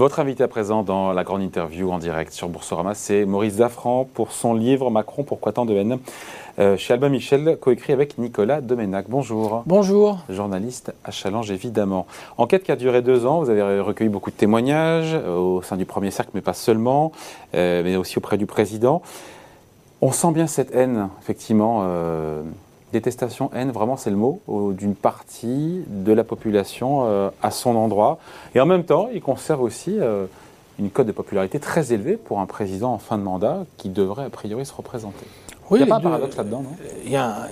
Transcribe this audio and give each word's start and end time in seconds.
Votre 0.00 0.18
invité 0.18 0.42
à 0.42 0.48
présent 0.48 0.82
dans 0.82 1.12
la 1.12 1.24
grande 1.24 1.42
interview 1.42 1.92
en 1.92 1.98
direct 1.98 2.32
sur 2.32 2.48
Boursorama, 2.48 2.94
c'est 2.94 3.26
Maurice 3.26 3.56
Zafran 3.56 4.08
pour 4.14 4.32
son 4.32 4.54
livre 4.54 4.90
Macron, 4.90 5.24
pourquoi 5.24 5.52
tant 5.52 5.66
de 5.66 5.74
haine 5.74 5.98
euh, 6.58 6.78
chez 6.78 6.94
Albin 6.94 7.10
Michel, 7.10 7.58
coécrit 7.60 7.92
avec 7.92 8.16
Nicolas 8.16 8.62
Domenac. 8.62 9.10
Bonjour. 9.10 9.62
Bonjour. 9.66 10.20
Journaliste 10.30 10.94
à 11.04 11.10
Challenge, 11.10 11.50
évidemment. 11.50 12.06
Enquête 12.38 12.62
qui 12.62 12.72
a 12.72 12.76
duré 12.76 13.02
deux 13.02 13.26
ans, 13.26 13.40
vous 13.40 13.50
avez 13.50 13.80
recueilli 13.80 14.08
beaucoup 14.08 14.30
de 14.30 14.36
témoignages 14.36 15.12
euh, 15.12 15.36
au 15.36 15.60
sein 15.60 15.76
du 15.76 15.84
premier 15.84 16.10
cercle, 16.10 16.30
mais 16.32 16.40
pas 16.40 16.54
seulement, 16.54 17.12
euh, 17.54 17.82
mais 17.84 17.96
aussi 17.96 18.16
auprès 18.16 18.38
du 18.38 18.46
président. 18.46 19.02
On 20.00 20.12
sent 20.12 20.32
bien 20.32 20.46
cette 20.46 20.74
haine, 20.74 21.10
effectivement, 21.20 21.84
détestation, 22.92 23.50
haine, 23.54 23.70
vraiment 23.70 23.96
c'est 23.96 24.10
le 24.10 24.16
mot, 24.16 24.40
d'une 24.48 24.94
partie 24.94 25.84
de 25.86 26.12
la 26.12 26.24
population 26.24 27.30
à 27.42 27.50
son 27.50 27.76
endroit. 27.76 28.18
Et 28.54 28.60
en 28.60 28.66
même 28.66 28.84
temps, 28.84 29.08
il 29.12 29.20
conserve 29.20 29.62
aussi 29.62 29.98
une 30.78 30.90
cote 30.90 31.06
de 31.06 31.12
popularité 31.12 31.60
très 31.60 31.92
élevée 31.92 32.16
pour 32.16 32.40
un 32.40 32.46
président 32.46 32.92
en 32.92 32.98
fin 32.98 33.18
de 33.18 33.22
mandat 33.22 33.64
qui 33.76 33.90
devrait 33.90 34.24
a 34.24 34.30
priori 34.30 34.64
se 34.64 34.72
représenter. 34.72 35.26
Il 35.70 35.76
n'y 35.76 35.82
a 35.84 35.86
pas 35.86 35.96
un 35.96 36.00
paradoxe 36.00 36.36
là-dedans, 36.36 36.62
non? 36.62 36.76
il 37.04 37.12
y, 37.12 37.16
a, 37.16 37.48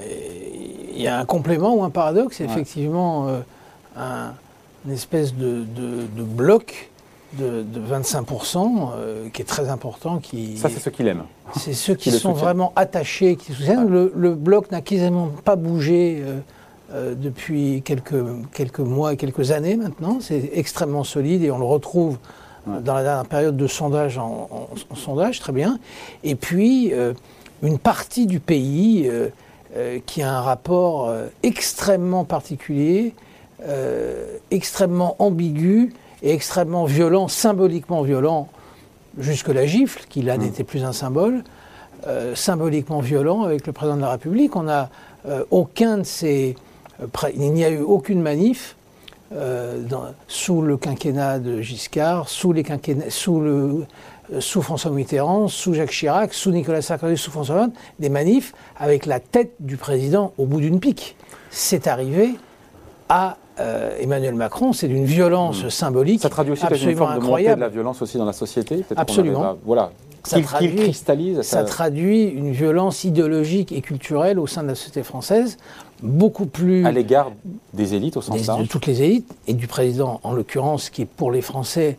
il 0.92 1.00
y, 1.00 1.06
a 1.06 1.18
un 1.18 1.24
complément 1.24 1.74
ou 1.76 1.84
un 1.84 1.90
paradoxe, 1.90 2.40
effectivement, 2.40 3.28
euh, 3.28 3.40
un, 3.96 4.32
une 4.84 4.92
espèce 4.92 5.34
de, 5.34 5.64
bloc 6.16 6.87
de, 7.34 7.64
25% 7.90 8.90
euh, 8.96 9.28
qui 9.32 9.42
est 9.42 9.44
très 9.44 9.68
important. 9.68 10.18
Qui, 10.18 10.56
Ça, 10.56 10.68
c'est 10.68 10.80
ceux 10.80 10.90
qui 10.90 11.02
l'aiment. 11.02 11.24
C'est 11.56 11.72
ceux 11.72 11.94
qui, 11.94 12.10
sont 12.10 12.32
vraiment 12.32 12.72
attachés, 12.76 13.36
qui 13.36 13.52
soutiennent. 13.52 13.88
Le, 13.88 14.34
bloc 14.34 14.70
n'a 14.70 14.80
quasiment 14.80 15.30
pas 15.44 15.56
bougé. 15.56 16.22
Euh, 16.22 16.40
depuis 17.14 17.82
quelques, 17.84 18.24
quelques 18.54 18.80
mois 18.80 19.12
et 19.12 19.18
quelques 19.18 19.50
années 19.50 19.76
maintenant. 19.76 20.20
C'est 20.22 20.52
extrêmement 20.54 21.04
solide 21.04 21.42
et 21.42 21.50
on 21.50 21.58
le 21.58 21.66
retrouve 21.66 22.16
dans 22.66 22.94
la 22.94 23.02
dernière 23.02 23.26
période 23.26 23.58
de 23.58 23.66
sondage 23.66 24.16
en, 24.16 24.70
sondage, 24.94 25.38
très 25.38 25.52
bien. 25.52 25.78
Et 26.24 26.34
puis, 26.34 26.94
une 27.62 27.78
partie 27.78 28.26
du 28.26 28.40
pays 28.40 29.08
euh, 29.08 29.28
euh, 29.76 29.98
qui 30.06 30.22
a 30.22 30.32
un 30.32 30.40
rapport 30.40 31.08
euh, 31.08 31.26
extrêmement 31.42 32.24
particulier, 32.24 33.14
extrêmement 34.52 35.16
ambigu 35.18 35.92
et 36.22 36.32
extrêmement 36.32 36.84
violent, 36.84 37.28
symboliquement 37.28 38.02
violent, 38.02 38.48
jusque 39.18 39.48
la 39.48 39.66
gifle, 39.66 40.04
qui 40.08 40.22
là 40.22 40.36
mmh. 40.36 40.40
n'était 40.40 40.64
plus 40.64 40.84
un 40.84 40.92
symbole, 40.92 41.42
symboliquement 42.34 43.00
violent 43.00 43.42
avec 43.42 43.66
le 43.66 43.72
président 43.72 43.96
de 43.96 44.02
la 44.02 44.12
République. 44.12 44.54
On 44.54 44.68
a 44.68 44.88
aucun 45.50 45.98
de 45.98 46.02
ces. 46.04 46.54
il 47.34 47.52
n'y 47.52 47.64
a 47.64 47.70
eu 47.70 47.80
aucune 47.80 48.22
manif 48.22 48.76
sous 50.28 50.62
le 50.62 50.76
quinquennat 50.76 51.40
de 51.40 51.60
Giscard, 51.60 52.28
sous, 52.28 52.52
les 52.52 52.64
sous 53.10 53.40
le 53.40 53.84
euh, 54.32 54.40
sous 54.40 54.60
François 54.60 54.90
Mitterrand, 54.90 55.48
sous 55.48 55.72
Jacques 55.72 55.90
Chirac, 55.90 56.34
sous 56.34 56.50
Nicolas 56.50 56.82
Sarkozy, 56.82 57.16
sous 57.16 57.30
François 57.30 57.54
Hollande, 57.54 57.72
des 57.98 58.10
manifs 58.10 58.52
avec 58.76 59.06
la 59.06 59.20
tête 59.20 59.52
du 59.60 59.76
président 59.76 60.34
au 60.36 60.44
bout 60.44 60.60
d'une 60.60 60.80
pique. 60.80 61.16
C'est 61.50 61.86
arrivé 61.86 62.34
à 63.08 63.38
euh, 63.60 63.90
Emmanuel 64.00 64.34
Macron, 64.34 64.72
c'est 64.72 64.88
d'une 64.88 65.04
violence 65.04 65.64
hmm. 65.64 65.70
symbolique. 65.70 66.20
Ça 66.20 66.28
traduit 66.28 66.52
aussi 66.52 66.64
une 66.64 66.96
forme 66.96 67.18
de 67.18 67.54
de 67.54 67.60
la 67.60 67.68
violence 67.68 68.02
aussi 68.02 68.18
dans 68.18 68.24
la 68.24 68.32
société 68.32 68.84
Absolument. 68.96 69.56
voilà. 69.64 69.90
Ça 70.24 70.40
traduit, 70.40 70.74
cristallise. 70.74 71.42
Ça... 71.42 71.64
traduit 71.64 72.24
une 72.24 72.52
violence 72.52 73.04
idéologique 73.04 73.72
et 73.72 73.80
culturelle 73.80 74.38
au 74.38 74.46
sein 74.46 74.62
de 74.62 74.68
la 74.68 74.74
société 74.74 75.02
française, 75.02 75.56
beaucoup 76.02 76.46
plus. 76.46 76.84
À 76.84 76.92
l'égard 76.92 77.32
des 77.72 77.94
élites 77.94 78.16
au 78.16 78.20
sens 78.20 78.46
large. 78.46 78.62
De 78.62 78.66
toutes 78.66 78.86
les 78.86 79.02
élites, 79.02 79.32
et 79.46 79.54
du 79.54 79.66
président 79.66 80.20
en 80.24 80.32
l'occurrence, 80.32 80.90
qui 80.90 81.02
est 81.02 81.08
pour 81.08 81.30
les 81.30 81.40
Français 81.40 81.96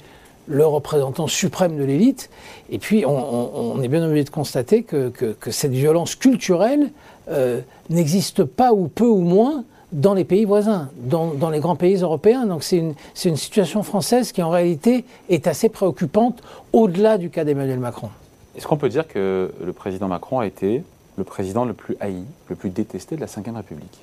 le 0.48 0.66
représentant 0.66 1.28
suprême 1.28 1.78
de 1.78 1.84
l'élite. 1.84 2.30
Et 2.70 2.80
puis, 2.80 3.06
on, 3.06 3.82
est 3.82 3.88
bien 3.88 4.04
obligé 4.04 4.24
de 4.24 4.30
constater 4.30 4.84
que, 4.84 5.12
cette 5.50 5.72
violence 5.72 6.16
culturelle 6.16 6.92
euh, 7.30 7.62
n'existe 7.90 8.44
pas 8.44 8.74
ou 8.74 8.88
peu 8.88 9.06
ou 9.06 9.22
moins 9.22 9.64
dans 9.92 10.14
les 10.14 10.24
pays 10.24 10.46
voisins, 10.46 10.90
dans, 10.98 11.50
les 11.50 11.60
grands 11.60 11.76
pays 11.76 11.98
européens. 11.98 12.46
Donc 12.46 12.64
c'est 12.64 12.78
une, 12.78 12.94
une, 13.26 13.36
situation 13.38 13.84
française 13.84 14.32
qui 14.32 14.42
en 14.44 14.50
réalité 14.50 15.06
est 15.30 15.48
assez 15.48 15.70
préoccupante 15.70 16.42
au-delà 16.74 17.18
du 17.18 17.30
cas 17.30 17.44
d'Emmanuel 17.44 17.80
Macron. 17.80 18.10
Est-ce 18.56 18.68
qu'on 18.68 18.78
peut 18.78 18.90
dire 18.90 19.08
que 19.08 19.52
le 19.64 19.74
président 19.74 20.08
Macron 20.08 20.40
a 20.40 20.46
été 20.46 20.84
le 21.18 21.24
président 21.24 21.66
le 21.66 21.74
plus 21.74 21.98
haï, 22.00 22.24
le 22.48 22.56
plus 22.56 22.70
détesté 22.70 23.16
de 23.16 23.22
la 23.22 23.28
Ve 23.28 23.56
République? 23.56 24.00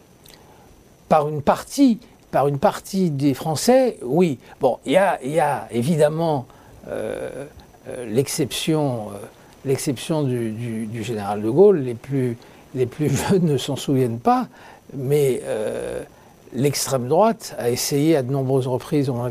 Par 1.09 1.29
une 1.29 1.43
partie 1.43 1.99
par 2.31 2.49
une 2.49 2.59
partie 2.59 3.11
des 3.11 3.35
Français, 3.35 3.99
oui. 4.03 4.39
Bon, 4.61 4.79
il 4.85 4.93
y 4.93 4.99
a, 4.99 5.69
évidemment 5.71 6.47
euh, 6.89 7.47
euh, 7.89 8.07
l'exception, 8.07 9.09
euh, 9.11 9.27
l'exception 9.65 10.23
du, 10.23 11.03
général 11.03 11.43
de 11.43 11.49
Gaulle. 11.49 11.79
Les 11.79 11.95
plus, 11.95 12.37
les 12.75 12.87
plus 12.87 13.09
jeunes 13.31 13.45
ne 13.45 13.57
s'en 13.57 13.77
souviennent 13.77 14.19
pas, 14.19 14.49
mais 14.95 15.43
l'extrême 16.55 17.09
droite 17.09 17.55
a 17.59 17.71
essayé 17.71 18.17
à 18.17 18.23
de 18.23 18.31
nombreuses 18.31 18.67
reprises 18.67 19.11
en 19.11 19.29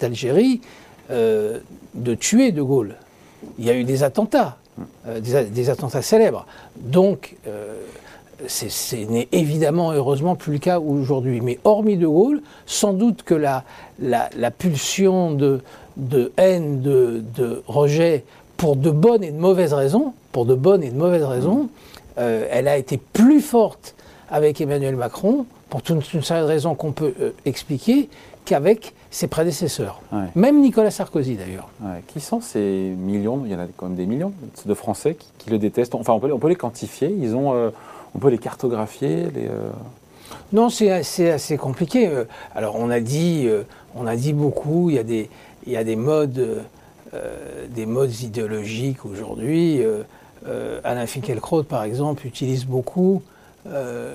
d'Algérie 0.00 0.60
de 1.10 2.14
tuer 2.14 2.52
de 2.52 2.62
Gaulle. 2.62 2.96
Il 3.58 3.64
y 3.64 3.70
a 3.70 3.74
eu 3.74 3.84
des 3.84 4.02
attentats, 4.02 4.56
des, 5.06 5.44
des, 5.44 5.70
attentats 5.70 6.02
célèbres. 6.02 6.46
Donc, 6.76 7.36
ce 8.48 8.96
n'est 8.96 9.28
évidemment, 9.32 9.92
heureusement, 9.92 10.36
plus 10.36 10.54
le 10.54 10.58
cas 10.58 10.78
aujourd'hui. 10.80 11.40
Mais 11.40 11.58
hormis 11.64 11.96
De 11.96 12.06
Gaulle, 12.06 12.42
sans 12.66 12.92
doute 12.92 13.22
que 13.22 13.34
la, 13.34 13.64
la, 14.00 14.50
pulsion 14.50 15.32
de, 15.32 15.60
de 15.96 16.32
haine, 16.36 16.80
de, 16.80 17.22
de, 17.36 17.62
rejet, 17.66 18.24
pour 18.56 18.76
de 18.76 18.90
bonnes 18.90 19.24
et 19.24 19.30
de 19.30 19.38
mauvaises 19.38 19.72
raisons, 19.72 20.12
pour 20.32 20.46
de 20.46 20.54
bonnes 20.54 20.82
et 20.82 20.90
de 20.90 20.96
mauvaises 20.96 21.24
raisons, 21.24 21.68
euh, 22.18 22.46
elle 22.50 22.68
a 22.68 22.76
été 22.76 22.98
plus 22.98 23.40
forte 23.40 23.94
avec 24.30 24.60
Emmanuel 24.60 24.96
Macron, 24.96 25.46
pour 25.68 25.82
toute 25.82 26.12
une 26.12 26.22
série 26.22 26.40
de 26.40 26.46
raisons 26.46 26.74
qu'on 26.74 26.92
peut 26.92 27.14
euh, 27.20 27.30
expliquer, 27.44 28.08
qu'avec 28.44 28.94
ses 29.10 29.26
prédécesseurs. 29.26 30.00
Même 30.34 30.60
Nicolas 30.60 30.90
Sarkozy 30.90 31.36
d'ailleurs. 31.36 31.68
Qui 32.08 32.20
sont 32.20 32.40
ces 32.40 32.94
millions, 32.96 33.42
il 33.44 33.52
y 33.52 33.54
en 33.54 33.58
a 33.58 33.66
quand 33.76 33.86
même 33.86 33.96
des 33.96 34.06
millions 34.06 34.32
de 34.64 34.74
Français 34.74 35.16
qui, 35.38 35.50
le 35.50 35.58
détestent, 35.58 35.94
enfin 35.94 36.12
on 36.12 36.20
peut, 36.20 36.32
on 36.32 36.38
peut 36.38 36.48
les 36.48 36.56
quantifier, 36.56 37.14
ils 37.16 37.34
ont... 37.34 37.54
Euh, 37.54 37.70
on 38.12 38.18
peut 38.18 38.28
les 38.28 38.38
cartographier 38.38 39.30
les, 39.32 39.46
euh, 39.46 39.70
Non, 40.52 40.68
c'est 40.68 40.90
assez, 40.90 41.56
compliqué. 41.56 42.10
Alors 42.56 42.74
on 42.76 42.90
a 42.90 42.98
dit, 42.98 43.48
on 43.94 44.04
a 44.04 44.16
dit 44.16 44.32
beaucoup, 44.32 44.90
il 44.90 44.96
y 44.96 44.98
a 44.98 45.04
des, 45.04 45.30
il 45.64 45.72
y 45.72 45.76
a 45.76 45.84
des 45.84 45.94
modes, 45.94 46.64
des 47.68 47.86
modes 47.86 48.20
idéologiques 48.20 49.04
aujourd'hui. 49.04 49.80
Alain 50.82 51.06
Finkielkraut, 51.06 51.62
par 51.62 51.84
exemple, 51.84 52.26
utilise 52.26 52.64
beaucoup 52.64 53.22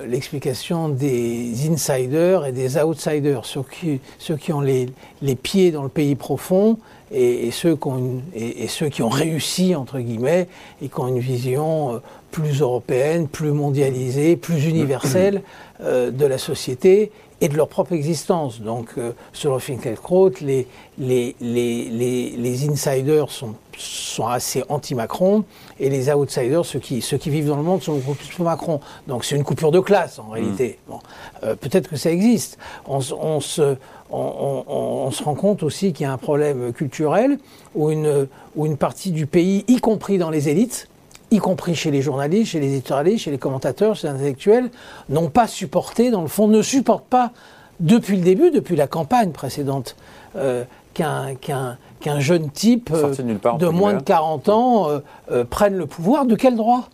l'explication 0.06 0.88
des 0.88 1.68
insiders 1.70 2.46
et 2.46 2.52
des 2.52 2.76
outsiders, 2.78 3.44
ceux 3.44 3.62
qui, 3.62 4.00
ceux 4.18 4.36
qui 4.36 4.52
ont 4.52 4.60
les, 4.60 4.88
les, 5.22 5.36
pieds 5.36 5.70
dans 5.70 5.84
le 5.84 5.88
pays 5.88 6.16
profond 6.16 6.78
et, 7.12 7.50
ceux 7.52 7.76
qui 7.76 7.86
ont 7.86 8.22
et, 8.34 8.66
ceux 8.66 8.88
qui 8.88 9.02
ont 9.02 9.08
réussi, 9.08 9.76
entre 9.76 10.00
guillemets, 10.00 10.48
et 10.82 10.88
qui 10.88 11.00
ont 11.00 11.06
une 11.06 11.20
vision 11.20 12.02
plus 12.32 12.60
européenne, 12.60 13.28
plus 13.28 13.52
mondialisée, 13.52 14.36
plus 14.36 14.66
universelle 14.66 15.42
euh, 15.80 16.10
de 16.10 16.26
la 16.26 16.38
société 16.38 17.12
et 17.40 17.48
de 17.48 17.56
leur 17.56 17.68
propre 17.68 17.92
existence. 17.92 18.60
Donc, 18.60 18.90
euh, 18.98 19.12
selon 19.32 19.58
Finkielkraut, 19.58 20.32
les, 20.40 20.66
les, 20.98 21.36
les, 21.40 22.34
les, 22.36 22.68
insiders 22.68 23.30
sont, 23.30 23.54
sont 23.76 24.26
assez 24.26 24.64
anti-Macron 24.68 25.44
et 25.78 25.90
les 25.90 26.10
outsiders, 26.10 26.64
ceux 26.64 26.78
qui, 26.78 27.02
ceux 27.02 27.18
qui 27.18 27.30
vivent 27.30 27.48
dans 27.48 27.56
le 27.56 27.62
monde, 27.62 27.82
sont 27.82 27.96
beaucoup 27.96 28.14
plus 28.14 28.34
pour 28.34 28.44
Macron. 28.44 28.80
Donc, 29.06 29.24
c'est 29.24 29.36
une 29.36 29.44
coupure 29.44 29.70
de 29.70 29.80
classe 29.80 30.18
en 30.18 30.30
réalité. 30.30 30.78
Mm. 30.86 30.90
Bon, 30.90 30.98
euh, 31.44 31.54
Peut-être 31.56 31.88
que 31.88 31.96
ça 31.96 32.10
existe. 32.10 32.58
On, 32.86 33.00
on 33.20 33.40
se, 33.40 33.76
on, 34.10 34.64
on, 34.66 35.10
se 35.10 35.22
rend 35.22 35.34
compte 35.34 35.62
aussi 35.62 35.92
qu'il 35.92 36.04
y 36.04 36.06
a 36.08 36.12
un 36.12 36.18
problème 36.18 36.72
culturel 36.72 37.38
où 37.74 37.90
une, 37.90 38.28
où 38.54 38.66
une 38.66 38.76
partie 38.76 39.10
du 39.10 39.26
pays, 39.26 39.64
y 39.68 39.80
compris 39.80 40.16
dans 40.18 40.30
les 40.30 40.48
élites, 40.48 40.88
y 41.30 41.38
compris 41.38 41.74
chez 41.74 41.90
les 41.90 42.02
journalistes, 42.02 42.52
chez 42.52 42.60
les 42.60 42.68
éditorialistes, 42.68 43.24
chez 43.24 43.30
les 43.30 43.38
commentateurs, 43.38 43.96
chez 43.96 44.08
les 44.08 44.14
intellectuels, 44.14 44.70
n'ont 45.08 45.28
pas 45.28 45.46
supporté, 45.46 46.10
dans 46.10 46.22
le 46.22 46.28
fond, 46.28 46.48
ne 46.48 46.62
supportent 46.62 47.06
pas, 47.06 47.32
depuis 47.80 48.16
le 48.16 48.22
début, 48.22 48.50
depuis 48.50 48.76
la 48.76 48.86
campagne 48.86 49.32
précédente, 49.32 49.96
euh, 50.36 50.64
qu'un 50.94 52.20
jeune 52.20 52.50
type 52.50 52.90
euh, 52.92 53.12
de 53.58 53.66
moins 53.66 53.94
de 53.94 54.02
40 54.02 54.48
ans 54.48 54.88
euh, 55.30 55.44
prenne 55.44 55.76
le 55.76 55.86
pouvoir. 55.86 56.24
De 56.24 56.34
quel 56.34 56.56
droit? 56.56 56.88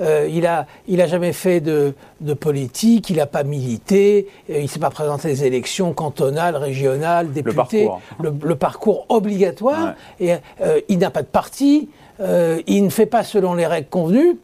Il 0.00 0.42
n'a 0.42 0.66
il 0.86 1.00
a 1.00 1.08
jamais 1.08 1.32
fait 1.32 1.60
de, 1.60 1.92
politique, 2.38 3.10
il 3.10 3.16
n'a 3.16 3.26
pas 3.26 3.42
milité, 3.42 4.28
il 4.48 4.62
ne 4.62 4.66
s'est 4.68 4.78
pas 4.78 4.90
présenté 4.90 5.26
à 5.26 5.30
des 5.32 5.44
élections 5.44 5.92
cantonales, 5.92 6.54
régionales, 6.54 7.32
députés, 7.32 7.90
le 8.20 8.54
parcours, 8.54 9.06
obligatoire, 9.08 9.94
et 10.20 10.34
il 10.88 10.98
n'a 10.98 11.10
pas 11.10 11.22
de 11.22 11.26
parti, 11.26 11.88
euh, 12.20 12.60
il 12.66 12.84
ne 12.84 12.90
fait 12.90 13.06
pas 13.06 13.24
selon 13.24 13.54
les 13.54 13.66
règles 13.66 13.88
convenues, 13.88 14.38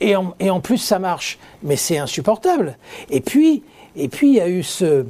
et 0.00 0.16
en, 0.16 0.60
plus 0.60 0.78
ça 0.78 0.98
marche. 0.98 1.38
Mais 1.62 1.76
c'est 1.76 1.98
insupportable. 1.98 2.76
Et 3.10 3.20
puis, 3.20 3.62
et 3.96 4.08
puis 4.08 4.28
il 4.28 4.34
y 4.34 4.40
a 4.40 4.48
eu 4.48 4.62
ce, 4.62 5.06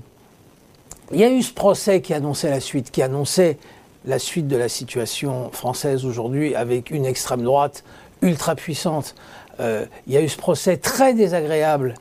il 1.13 1.19
y 1.19 1.25
a 1.25 1.31
eu 1.31 1.43
ce 1.43 1.53
procès 1.53 2.01
qui 2.01 2.15
annonçait 2.15 2.51
la 2.51 2.61
suite, 2.61 2.91
qui 2.91 3.03
annonçait 3.03 3.59
la 4.05 4.19
suite 4.19 4.47
de 4.47 4.57
la 4.57 4.69
situation 4.69 5.51
française 5.53 6.05
aujourd'hui 6.05 6.55
avec 6.55 6.91
une 6.91 7.07
extrême 7.07 7.43
droite 7.43 7.85
ultra 8.23 8.55
puissante. 8.55 9.15
Euh, 9.61 9.87
il 10.07 10.13
y 10.13 10.17
a 10.17 10.21
eu 10.21 10.29
ce 10.29 10.37
procès 10.37 10.77
très 10.77 11.15
désagréable 11.15 11.95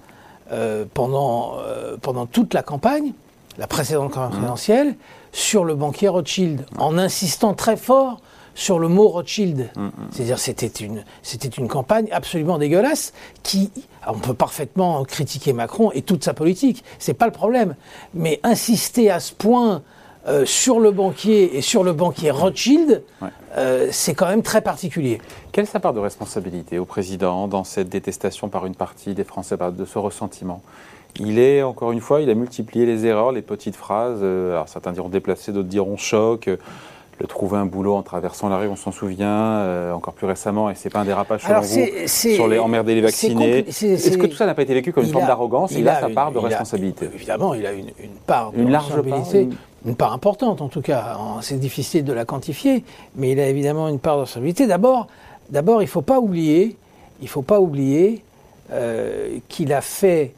euh, 0.51 0.85
pendant, 0.93 1.57
euh, 1.59 1.97
pendant 2.01 2.25
toute 2.25 2.53
la 2.53 2.63
campagne, 2.63 3.13
la 3.57 3.67
précédente 3.67 4.11
campagne 4.11 4.29
mmh. 4.29 4.33
présidentielle, 4.33 4.95
sur 5.31 5.63
le 5.63 5.75
banquier 5.75 6.09
Rothschild, 6.09 6.65
en 6.77 6.97
insistant 6.97 7.53
très 7.53 7.77
fort 7.77 8.21
sur 8.55 8.79
le 8.79 8.87
mot 8.87 9.07
Rothschild. 9.07 9.69
Mmh, 9.75 9.81
mmh. 9.81 9.91
C'est-à-dire 10.11 10.39
c'était 10.39 10.67
une, 10.67 11.03
c'était 11.21 11.47
une 11.47 11.67
campagne 11.67 12.07
absolument 12.11 12.57
dégueulasse 12.57 13.13
qui, 13.43 13.71
on 14.07 14.19
peut 14.19 14.33
parfaitement 14.33 15.03
critiquer 15.05 15.53
Macron 15.53 15.91
et 15.93 16.01
toute 16.01 16.23
sa 16.23 16.33
politique, 16.33 16.83
c'est 16.99 17.13
pas 17.13 17.25
le 17.25 17.31
problème, 17.31 17.75
mais 18.13 18.39
insister 18.43 19.09
à 19.09 19.19
ce 19.19 19.33
point 19.33 19.81
euh, 20.25 20.45
sur 20.45 20.79
le 20.79 20.91
banquier 20.91 21.57
et 21.57 21.61
sur 21.61 21.83
le 21.83 21.91
banquier 21.91 22.31
Rothschild, 22.31 23.03
euh, 23.57 23.89
c'est 23.91 24.13
quand 24.13 24.27
même 24.27 24.41
très 24.41 24.61
particulier. 24.61 25.19
Quelle 25.51 25.65
est 25.65 25.67
sa 25.67 25.81
part 25.81 25.93
de 25.93 25.99
responsabilité 25.99 26.79
au 26.79 26.85
président 26.85 27.49
dans 27.49 27.65
cette 27.65 27.89
détestation 27.89 28.47
par 28.47 28.65
une 28.65 28.75
partie 28.75 29.13
des 29.15 29.25
Français, 29.25 29.57
de 29.57 29.85
ce 29.85 29.99
ressentiment? 29.99 30.61
Il 31.19 31.39
est, 31.39 31.61
encore 31.61 31.91
une 31.91 31.99
fois, 31.99 32.21
il 32.21 32.29
a 32.29 32.35
multiplié 32.35 32.85
les 32.85 33.05
erreurs, 33.05 33.33
les 33.33 33.41
petites 33.41 33.75
phrases. 33.75 34.19
Euh, 34.21 34.53
alors 34.53 34.69
certains 34.69 34.93
diront 34.93 35.09
déplacées, 35.09 35.51
d'autres 35.51 35.67
diront 35.67 35.97
choc 35.97 36.49
trouver 37.27 37.57
un 37.57 37.65
boulot 37.65 37.95
en 37.95 38.03
traversant 38.03 38.49
la 38.49 38.57
rue, 38.57 38.67
on 38.67 38.75
s'en 38.75 38.91
souvient, 38.91 39.93
encore 39.93 40.13
plus 40.13 40.27
récemment, 40.27 40.69
et 40.69 40.75
c'est 40.75 40.89
pas 40.89 40.99
un 40.99 41.05
dérapage 41.05 41.41
selon 41.41 41.61
vous, 41.61 42.07
sur 42.07 42.47
les 42.47 42.59
emmerder 42.59 42.95
les 42.95 43.01
vaccinés. 43.01 43.65
Est-ce 43.67 44.17
que 44.17 44.25
tout 44.27 44.35
ça 44.35 44.45
n'a 44.45 44.53
pas 44.53 44.63
été 44.63 44.73
vécu 44.73 44.91
comme 44.91 45.03
une 45.05 45.11
forme 45.11 45.27
d'arrogance 45.27 45.71
Il, 45.71 45.87
a, 45.87 45.99
sa 45.99 46.09
part 46.09 46.31
de 46.31 46.39
responsabilité. 46.39 47.09
évidemment, 47.13 47.53
il 47.53 47.65
a 47.65 47.71
une, 47.71 47.91
part 48.25 48.51
de 48.51 48.59
une 48.59 48.69
large 48.69 48.91
responsabilité 48.91 49.49
une 49.85 49.95
part 49.95 50.13
importante 50.13 50.61
en 50.61 50.69
tout 50.69 50.81
cas, 50.81 51.17
c'est 51.41 51.59
difficile 51.59 52.05
de 52.05 52.13
la 52.13 52.25
quantifier, 52.25 52.83
mais 53.15 53.31
il 53.31 53.39
a 53.39 53.47
évidemment 53.47 53.89
une 53.89 53.99
part 53.99 54.15
de 54.15 54.21
responsabilité. 54.21 54.67
D'abord, 54.67 55.07
d'abord 55.49 55.81
il 55.81 55.85
ne 55.85 55.89
faut 55.89 56.01
pas 56.01 56.19
oublier, 56.19 56.77
il 57.21 57.27
faut 57.27 57.41
pas 57.41 57.59
oublier 57.59 58.23
euh, 58.71 59.37
qu'il 59.49 59.73
a 59.73 59.81
fait 59.81 60.33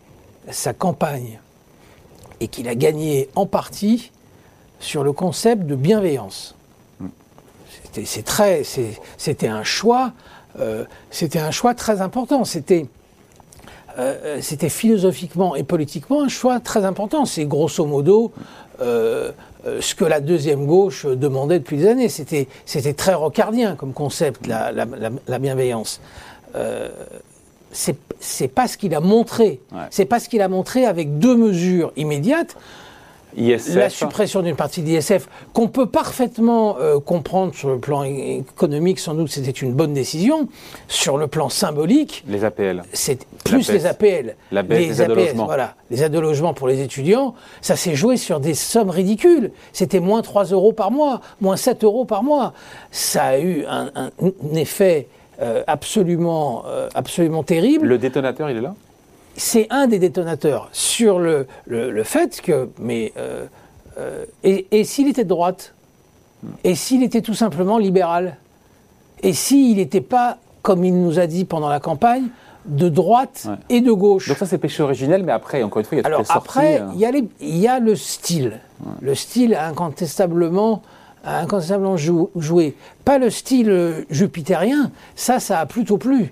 sa 0.50 0.74
campagne 0.74 1.40
et 2.40 2.48
qu'il 2.48 2.68
a 2.68 2.76
gagné 2.76 3.30
en 3.36 3.46
partie 3.46 4.12
sur 4.80 5.04
le 5.04 5.14
concept 5.14 5.66
de 5.66 5.76
bienveillance. 5.76 6.55
C'était, 8.04 8.22
très, 8.24 8.64
c'était 9.18 9.48
un 9.48 9.64
choix, 9.64 10.14
euh, 10.60 10.84
c'était 11.12 11.40
un 11.40 11.52
choix 11.52 11.74
très 11.74 12.02
important. 12.02 12.44
C'était 12.44 12.88
euh, 13.98 14.40
c'était 14.42 14.68
philosophiquement 14.68 15.56
et 15.56 15.64
politiquement 15.64 16.24
un 16.24 16.28
choix 16.28 16.60
très 16.60 16.84
important. 16.84 17.26
C'est 17.26 17.46
grosso 17.46 17.86
modo 17.86 18.34
euh, 18.82 19.32
euh, 19.66 19.82
ce 19.82 19.96
que 19.96 20.06
la 20.06 20.20
deuxième 20.20 20.68
gauche 20.68 21.06
demandait 21.06 21.60
depuis 21.60 21.78
des 21.78 21.88
années. 21.88 22.10
C'était, 22.10 22.48
c'était 22.66 22.94
très 22.94 23.14
rocardien 23.14 23.76
comme 23.76 23.94
concept, 23.94 24.46
la, 24.48 24.72
la, 24.72 25.40
bienveillance. 25.40 26.02
Euh, 26.56 26.90
c'est, 27.72 27.98
c'est 28.20 28.48
pas 28.48 28.68
ce 28.68 28.78
qu'il 28.78 28.94
a 28.94 29.00
montré. 29.00 29.60
C'est 29.90 30.06
pas 30.06 30.20
ce 30.20 30.30
qu'il 30.30 30.42
a 30.42 30.50
montré 30.50 30.86
avec 30.86 31.18
deux 31.18 31.36
mesures 31.36 31.92
immédiates. 31.96 32.56
La 33.38 33.90
suppression 33.90 34.42
d'une 34.42 34.56
partie 34.56 34.82
de 34.82 34.88
l'ISF, 34.88 35.28
qu'on 35.54 35.68
peut 35.68 35.88
parfaitement 35.88 36.78
euh, 36.80 37.00
comprendre 37.00 37.54
sur 37.54 37.70
le 37.70 37.80
plan 37.80 38.04
économique, 38.04 39.00
sans 39.00 39.14
doute 39.14 39.30
c'était 39.30 39.52
une 39.52 39.74
bonne 39.74 39.94
décision. 39.94 40.48
Sur 40.88 41.18
le 41.18 41.28
plan 41.28 41.50
symbolique. 41.50 42.24
Les 42.28 42.44
APL. 42.44 42.84
C'est 42.94 43.26
plus 43.44 43.72
les 43.72 43.86
APL. 43.86 44.36
La 44.52 44.64
baisse 44.64 44.80
les 44.80 44.88
des 44.88 45.02
aides 45.02 45.10
logement. 45.10 45.46
Voilà. 45.46 45.76
Les 45.90 46.04
aides 46.04 46.16
logement 46.16 46.54
pour 46.54 46.68
les 46.68 46.82
étudiants, 46.82 47.36
ça 47.62 47.76
s'est 47.76 47.96
joué 47.96 48.18
sur 48.18 48.40
des 48.40 48.54
sommes 48.54 48.90
ridicules. 48.90 49.52
C'était 49.74 50.00
moins 50.00 50.22
3 50.22 50.46
euros 50.46 50.74
par 50.74 50.92
mois, 50.92 51.22
moins 51.42 51.58
7 51.58 51.84
euros 51.84 52.06
par 52.06 52.24
mois. 52.24 52.54
Ça 52.92 53.24
a 53.24 53.40
eu 53.40 53.66
un, 53.68 53.92
effet 54.54 55.08
euh, 55.42 55.64
absolument, 55.68 56.64
euh, 56.68 56.90
absolument 56.96 57.44
terrible. 57.44 57.88
Le 57.88 57.98
détonateur, 57.98 58.50
il 58.50 58.58
est 58.58 58.62
là? 58.62 58.76
C'est 59.36 59.68
un 59.70 59.88
des 59.88 60.00
détonateurs 60.00 60.70
sur 60.72 61.20
le, 61.20 61.48
le, 61.68 62.04
fait 62.04 62.42
que. 62.42 62.70
Mais. 62.80 63.14
Euh, 63.18 63.46
euh, 63.98 64.26
et, 64.44 64.84
s'il 64.84 65.08
était 65.08 65.24
de 65.24 65.30
droite 65.30 65.74
Et 66.66 66.76
s'il 66.76 67.02
était 67.02 67.22
tout 67.22 67.34
simplement 67.34 67.78
libéral 67.78 68.38
Et 69.24 69.32
s'il 69.32 69.78
n'était 69.78 70.02
pas, 70.02 70.38
comme 70.62 70.84
il 70.84 71.02
nous 71.02 71.18
a 71.18 71.28
dit 71.28 71.46
pendant 71.46 71.70
la 71.70 71.80
campagne, 71.80 72.26
de 72.66 72.90
droite 72.90 73.48
et 73.70 73.80
de 73.80 73.92
gauche. 73.92 74.28
Donc 74.28 74.38
ça 74.38 74.48
c'est 74.48 74.58
péché 74.58 74.82
originel, 74.82 75.24
mais 75.24 75.32
après, 75.32 75.62
encore 75.64 75.80
une 75.80 75.86
fois, 75.86 75.98
il 75.98 76.02
y 76.02 76.04
a 76.04 76.08
Alors 76.08 76.22
toutes 76.22 76.30
les 76.30 76.36
après, 76.36 76.82
euh. 76.82 76.88
il 76.94 77.00
y, 77.00 77.06
a 77.06 77.12
il 77.40 77.58
y 77.58 77.68
a 77.68 77.80
le 77.80 77.96
style. 77.96 78.60
Le 79.02 79.16
style 79.16 79.54
a 79.54 79.68
incontestablement, 79.68 80.82
incontestablement 81.24 81.96
joué. 81.96 82.76
Pas 83.06 83.18
le 83.18 83.30
style 83.30 84.06
jupitérien, 84.10 84.92
ça, 85.16 85.40
ça 85.40 85.60
a 85.60 85.66
plutôt 85.68 85.98
plu. 85.98 86.32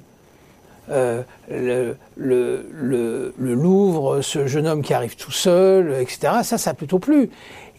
Euh, 0.91 1.24
le, 1.50 1.95
le, 2.18 3.33
le, 3.38 3.53
Louvre, 3.53 4.21
ce 4.21 4.47
jeune 4.47 4.68
homme 4.68 4.81
qui 4.81 4.94
arrive 4.94 5.15
tout 5.15 5.31
seul, 5.31 5.94
etc. 6.01 6.33
Ça, 6.44 6.57
ça 6.57 6.71
a 6.71 6.74
plutôt 6.74 7.00
plu. 7.00 7.30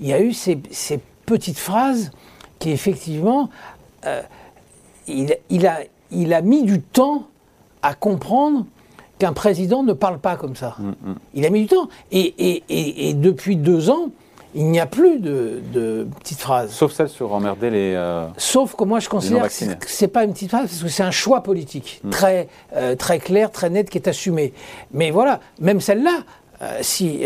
Il 0.01 0.07
y 0.07 0.15
a 0.15 0.21
eu 0.21 0.33
ces, 0.33 0.59
ces 0.71 1.01
petites 1.27 1.59
phrases 1.59 2.13
qui, 2.59 2.71
effectivement, 2.71 3.51
euh, 4.07 4.23
il, 5.07 5.37
il, 5.51 5.67
a, 5.67 5.81
il 6.11 6.33
a 6.33 6.41
mis 6.41 6.63
du 6.63 6.81
temps 6.81 7.27
à 7.83 7.93
comprendre 7.95 8.65
qu'un 9.19 9.35
président 9.35 9.83
ne 9.83 9.93
parle 9.93 10.19
pas 10.19 10.37
comme 10.37 10.57
ça. 10.57 10.77
Mm, 10.79 10.89
mm. 10.89 11.15
Il 11.35 11.45
a 11.45 11.51
mis 11.51 11.61
du 11.63 11.67
temps. 11.67 11.89
Et, 12.11 12.21
et, 12.39 12.65
et, 12.71 13.11
et 13.11 13.15
depuis 13.15 13.57
deux 13.57 13.91
ans, 13.91 14.09
il 14.55 14.67
n'y 14.67 14.81
a 14.81 14.87
plus 14.87 15.19
de, 15.19 16.07
petites 16.21 16.39
phrases. 16.39 16.71
Sauf 16.71 16.93
celle 16.93 17.09
sur 17.09 17.33
emmerder 17.33 17.71
les. 17.71 17.95
Euh, 17.95 18.27
Sauf 18.37 18.75
que 18.77 18.85
moi 18.85 19.01
je 19.01 19.09
considère 19.09 19.49
que 19.49 19.87
c'est 19.87 20.09
pas 20.09 20.25
une 20.25 20.33
petite 20.33 20.51
phrase 20.51 20.69
parce 20.69 20.83
que 20.83 20.89
c'est 20.89 21.03
un 21.03 21.11
choix 21.11 21.43
politique 21.43 22.01
hmm. 22.05 22.11
très 22.11 22.49
euh, 22.75 22.95
très 22.95 23.19
clair, 23.19 23.51
très 23.51 23.71
net 23.71 23.91
qui 23.91 23.99
est 23.99 24.09
assumé. 24.09 24.53
Mais 24.93 25.11
voilà, 25.11 25.41
même 25.61 25.81
celle-là, 25.81 26.21
euh, 26.63 26.79
si 26.83 27.25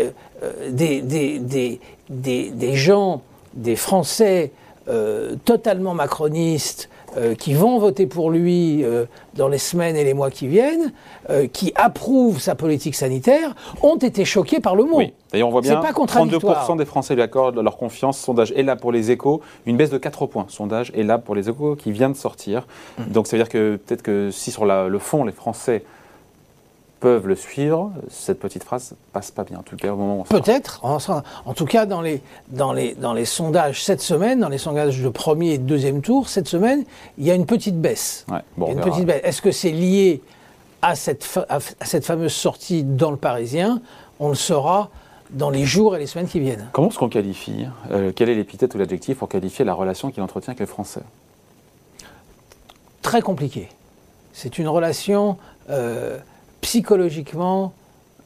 des, 0.69 1.01
des, 1.01 1.79
des, 2.09 2.75
gens, 2.75 3.21
des 3.53 3.75
Français 3.75 4.51
totalement 5.45 5.93
macronistes 5.93 6.89
euh, 7.17 7.35
qui 7.35 7.53
vont 7.53 7.79
voter 7.79 8.05
pour 8.05 8.29
lui 8.29 8.83
euh, 8.83 9.05
dans 9.35 9.47
les 9.47 9.57
semaines 9.57 9.95
et 9.95 10.03
les 10.03 10.13
mois 10.13 10.29
qui 10.29 10.47
viennent, 10.47 10.93
euh, 11.29 11.47
qui 11.47 11.71
approuvent 11.75 12.39
sa 12.39 12.55
politique 12.55 12.95
sanitaire, 12.95 13.55
ont 13.81 13.97
été 13.97 14.25
choqués 14.25 14.59
par 14.59 14.75
le 14.75 14.83
mot. 14.83 14.97
Oui. 14.97 15.13
D'ailleurs, 15.31 15.47
on 15.47 15.51
voit 15.51 15.61
bien, 15.61 15.77
pas 15.77 15.91
32% 15.91 16.77
des 16.77 16.85
Français 16.85 17.15
lui 17.15 17.21
accordent 17.21 17.59
leur 17.59 17.77
confiance. 17.77 18.19
Sondage 18.19 18.51
est 18.55 18.63
là 18.63 18.75
pour 18.75 18.91
les 18.91 19.11
échos. 19.11 19.41
Une 19.65 19.77
baisse 19.77 19.89
de 19.89 19.97
4 19.97 20.27
points. 20.27 20.45
Sondage 20.49 20.91
est 20.95 21.03
là 21.03 21.17
pour 21.17 21.35
les 21.35 21.49
échos 21.49 21.75
qui 21.75 21.91
vient 21.91 22.09
de 22.09 22.15
sortir. 22.15 22.67
Mmh. 22.97 23.03
Donc 23.11 23.27
ça 23.27 23.37
veut 23.37 23.43
dire 23.43 23.49
que 23.49 23.79
peut-être 23.85 24.01
que 24.01 24.29
si 24.31 24.51
sur 24.51 24.65
le 24.65 24.99
fond, 24.99 25.23
les 25.23 25.31
Français 25.31 25.83
peuvent 26.99 27.27
le 27.27 27.35
suivre, 27.35 27.91
cette 28.09 28.39
petite 28.39 28.63
phrase 28.63 28.93
passe 29.13 29.31
pas 29.31 29.43
bien, 29.43 29.59
en 29.59 29.63
tout 29.63 29.77
cas 29.77 29.93
au 29.93 29.95
moment 29.95 30.19
où 30.19 30.23
Peut-être, 30.23 30.83
en, 30.83 31.53
tout 31.53 31.65
cas 31.65 31.85
dans 31.85 32.01
les, 32.01 32.21
dans, 32.49 32.73
les, 32.73 32.93
dans 32.95 33.13
les 33.13 33.25
sondages 33.25 33.83
cette 33.83 34.01
semaine, 34.01 34.39
dans 34.39 34.49
les 34.49 34.57
sondages 34.57 35.01
de 35.01 35.09
premier 35.09 35.53
et 35.53 35.57
deuxième 35.57 36.01
tour, 36.01 36.27
cette 36.29 36.47
semaine, 36.47 36.83
il 37.17 37.25
y 37.25 37.31
a 37.31 37.35
une 37.35 37.45
petite 37.45 37.79
baisse. 37.79 38.25
une 38.57 38.81
petite 38.81 39.05
baisse. 39.05 39.21
Est-ce 39.23 39.41
que 39.41 39.51
c'est 39.51 39.71
lié 39.71 40.21
à 40.81 40.95
cette, 40.95 41.39
à 41.47 41.59
cette 41.59 42.05
fameuse 42.05 42.33
sortie 42.33 42.83
dans 42.83 43.11
le 43.11 43.17
Parisien? 43.17 43.81
On 44.19 44.29
le 44.29 44.35
saura 44.35 44.89
dans 45.29 45.49
les 45.49 45.63
jours 45.63 45.95
et 45.95 45.99
les 45.99 46.07
semaines 46.07 46.27
qui 46.27 46.39
viennent. 46.39 46.67
Comment 46.73 46.89
est-ce 46.89 46.97
qu'on 46.97 47.09
qualifie 47.09 47.65
euh, 47.91 48.11
Quel 48.13 48.29
est 48.29 48.35
l'épithète 48.35 48.75
ou 48.75 48.77
l'adjectif 48.77 49.19
pour 49.19 49.29
qualifier 49.29 49.63
la 49.63 49.73
relation 49.73 50.11
qu'il 50.11 50.23
entretient 50.23 50.51
avec 50.51 50.59
les 50.59 50.65
Français? 50.65 51.01
Très 53.01 53.21
compliqué. 53.21 53.69
C'est 54.33 54.57
une 54.57 54.67
relation... 54.67 55.37
Euh, 55.69 56.17
psychologiquement, 56.61 57.73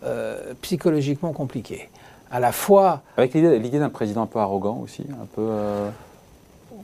euh, 0.03 0.53
psychologiquement 0.61 1.31
compliqué. 1.31 1.89
À 2.31 2.39
la 2.39 2.51
fois. 2.51 3.01
Avec 3.17 3.33
l'idée 3.33 3.79
d'un 3.79 3.89
président 3.89 4.23
un 4.23 4.27
peu 4.27 4.39
arrogant 4.39 4.79
aussi, 4.83 5.05
un 5.21 5.25
peu. 5.35 5.41
Euh, 5.41 5.89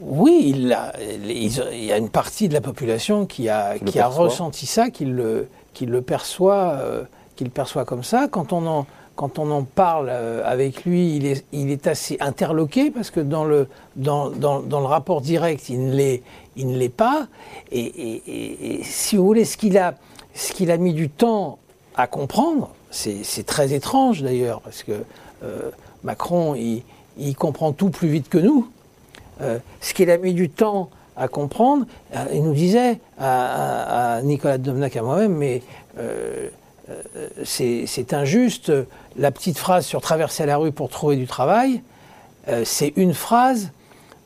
oui, 0.01 0.53
il, 0.55 0.71
a, 0.71 0.93
il, 1.01 1.83
y 1.83 1.91
a 1.91 1.97
une 1.97 2.09
partie 2.09 2.47
de 2.47 2.53
la 2.53 2.61
population 2.61 3.25
qui 3.25 3.49
a, 3.49 3.77
qui, 3.79 3.99
a 3.99 4.07
ressenti 4.07 4.65
ça, 4.65 4.89
qui 4.89 5.05
le, 5.05 5.49
qui 5.73 5.85
le 5.87 6.01
perçoit, 6.01 6.75
euh, 6.79 7.03
perçoit 7.53 7.83
comme 7.83 8.03
ça. 8.03 8.27
Quand 8.29 8.53
on 8.53 8.65
en, 8.67 8.85
quand 9.15 9.39
on 9.39 9.51
en 9.51 9.63
parle 9.63 10.09
avec 10.09 10.85
lui, 10.85 11.15
il 11.17 11.25
est, 11.25 11.43
il 11.51 11.71
est 11.71 11.87
assez 11.87 12.15
interloqué 12.21 12.91
parce 12.91 13.09
que 13.09 13.19
dans 13.19 13.43
le, 13.43 13.67
dans, 13.97 14.29
dans, 14.29 14.61
dans 14.61 14.79
le 14.79 14.85
rapport 14.85 15.19
direct, 15.19 15.67
il 15.67 15.87
ne 15.87 16.77
l'est 16.77 16.95
pas. 16.95 17.27
Et, 17.71 17.81
et, 17.81 18.79
et, 18.79 18.83
si 18.83 19.17
vous 19.17 19.25
voulez, 19.25 19.43
ce 19.43 19.57
qu'il 19.57 19.77
a, 19.77 19.95
ce 20.33 20.53
qu'il 20.53 20.71
a 20.71 20.77
mis 20.77 20.93
du 20.93 21.09
temps 21.09 21.59
à 21.95 22.07
comprendre, 22.07 22.69
c'est 22.91 23.45
très 23.45 23.73
étrange 23.73 24.21
d'ailleurs, 24.21 24.61
parce 24.61 24.83
que 24.83 25.03
euh, 25.43 25.69
Macron, 26.03 26.55
il, 26.55 27.35
comprend 27.35 27.71
tout 27.71 27.89
plus 27.89 28.07
vite 28.07 28.29
que 28.29 28.37
nous. 28.37 28.69
Euh, 29.41 29.59
ce 29.81 29.93
qu'il 29.93 30.09
a 30.09 30.17
mis 30.17 30.33
du 30.33 30.49
temps 30.49 30.89
à 31.15 31.27
comprendre, 31.27 31.85
euh, 32.15 32.25
il 32.33 32.43
nous 32.43 32.53
disait 32.53 32.99
à, 33.19 34.21
Nicolas 34.23 34.57
Domnac 34.57 34.95
à 34.95 35.03
moi-même, 35.03 35.35
mais 35.35 35.61
c'est 37.43 38.13
injuste, 38.13 38.71
la 39.17 39.31
petite 39.31 39.57
phrase 39.57 39.85
sur 39.85 40.01
traverser 40.01 40.45
la 40.45 40.57
rue 40.57 40.71
pour 40.71 40.89
trouver 40.89 41.17
du 41.17 41.27
travail, 41.27 41.81
c'est 42.63 42.93
une 42.95 43.13
phrase 43.13 43.71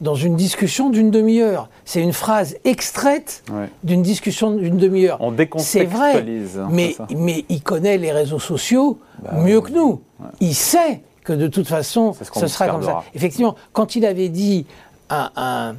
dans 0.02 0.16
une 0.16 0.36
discussion 0.36 0.90
d'une 0.90 1.12
demi-heure. 1.12 1.70
C'est 1.86 2.02
une 2.02 2.14
phrase 2.14 2.58
extraite 2.64 3.44
d'une 3.84 4.02
discussion 4.02 4.52
d'une 4.52 4.78
demi-heure. 4.78 5.18
On 5.22 5.32
décontextualise. 5.32 6.52
C'est 6.54 6.60
vrai, 6.60 6.70
mais, 6.70 6.96
mais 7.16 7.46
il 7.50 7.62
connaît 7.62 7.98
les 7.98 8.12
réseaux 8.12 8.40
sociaux 8.40 9.00
bah 9.22 9.32
mieux 9.36 9.62
que 9.62 9.72
nous. 9.72 10.02
Il 10.40 10.56
sait 10.56 11.02
que 11.24 11.34
de 11.34 11.48
toute 11.48 11.68
façon, 11.68 12.14
ce, 12.14 12.48
sera 12.48 12.68
comme 12.68 12.84
ça. 12.84 13.04
Effectivement, 13.14 13.56
quand 13.72 13.96
il 13.96 14.06
avait 14.06 14.30
dit 14.30 14.66
à 15.10 15.74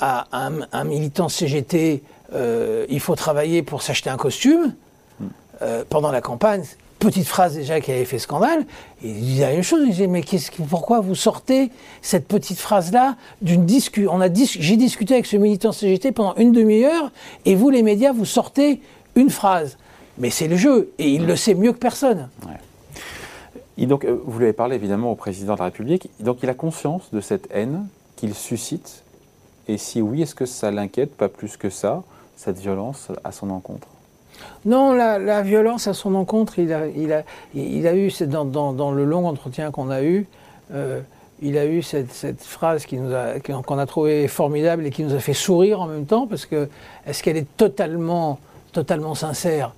un, 0.00 0.84
militant 0.84 1.28
CGT, 1.28 2.02
euh, 2.32 2.86
il 2.88 3.00
faut 3.00 3.16
travailler 3.16 3.62
pour 3.62 3.82
s'acheter 3.82 4.10
un 4.10 4.16
costume, 4.16 4.74
hmm. 5.20 5.26
euh, 5.62 5.84
pendant 5.88 6.10
la 6.10 6.20
campagne, 6.20 6.64
petite 7.00 7.26
phrase 7.26 7.54
déjà 7.56 7.80
qui 7.80 7.90
avait 7.90 8.04
fait 8.04 8.20
scandale. 8.20 8.64
il 9.02 9.14
disait 9.14 9.46
la 9.46 9.52
même 9.52 9.62
chose. 9.62 9.80
Il 9.82 9.90
disait 9.90 10.06
mais 10.06 10.22
pourquoi 10.68 11.00
vous 11.00 11.16
sortez 11.16 11.70
cette 12.02 12.28
petite 12.28 12.58
phrase 12.58 12.92
là 12.92 13.16
d'une 13.42 13.66
discussion 13.66 14.20
j'ai 14.60 14.76
discuté 14.76 15.14
avec 15.14 15.26
ce 15.26 15.36
militant 15.36 15.72
CGT 15.72 16.12
pendant 16.12 16.36
une 16.36 16.52
demi-heure 16.52 17.10
et 17.44 17.56
vous 17.56 17.70
les 17.70 17.82
médias 17.82 18.12
vous 18.12 18.24
sortez 18.24 18.80
une 19.16 19.30
phrase. 19.30 19.76
Mais 20.18 20.30
c'est 20.30 20.46
le 20.46 20.56
jeu 20.56 20.92
et 20.98 21.10
il 21.10 21.26
le 21.26 21.34
sait 21.34 21.54
mieux 21.54 21.72
que 21.72 21.78
personne. 21.78 22.28
Et 23.78 23.86
donc 23.86 24.04
euh, 24.04 24.20
vous 24.24 24.38
lui 24.38 24.44
avez 24.44 24.52
parlé 24.52 24.76
évidemment 24.76 25.10
au 25.10 25.16
président 25.16 25.54
de 25.54 25.58
la 25.58 25.64
République. 25.64 26.10
Donc 26.20 26.38
il 26.42 26.48
a 26.48 26.54
conscience 26.54 27.10
de 27.12 27.20
cette 27.20 27.48
haine 27.50 27.88
qu'il 28.16 28.34
suscite. 28.34 29.02
Et 29.66 29.78
si 29.78 30.02
oui, 30.02 30.22
est-ce 30.22 30.34
que 30.34 30.46
ça 30.46 30.70
l'inquiète 30.70 31.16
pas 31.16 31.28
plus 31.28 31.56
que 31.56 31.70
ça 31.70 32.02
cette 32.36 32.58
violence 32.58 33.08
à 33.24 33.32
son 33.32 33.50
encontre? 33.50 33.88
Non, 34.64 34.92
la, 34.92 35.42
violence 35.42 35.86
à 35.86 35.94
son 35.94 36.14
encontre, 36.14 36.58
il 36.58 36.72
a, 36.72 36.86
eu, 37.54 38.12
dans, 38.26 38.72
dans, 38.72 38.92
le 38.92 39.04
long 39.04 39.26
entretien 39.26 39.70
qu'on 39.70 39.90
a 39.90 40.02
eu, 40.02 40.26
euh, 40.72 41.00
il 41.42 41.56
a 41.56 41.66
eu 41.66 41.82
cette, 41.82 42.42
phrase 42.42 42.84
qu'on 42.86 43.78
a, 43.78 43.86
trouvée 43.86 44.28
formidable 44.28 44.86
et 44.86 44.90
qui 44.90 45.02
nous 45.02 45.14
a 45.14 45.20
fait 45.20 45.34
sourire 45.34 45.80
en 45.80 45.86
même 45.86 46.04
temps, 46.04 46.26
parce 46.26 46.44
que 46.44 46.68
est-ce 47.06 47.22
qu'elle 47.22 47.38
est 47.38 47.56
totalement, 47.56 48.38
totalement 48.72 49.14
sincère? 49.14 49.74